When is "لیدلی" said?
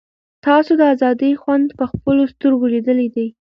2.73-3.07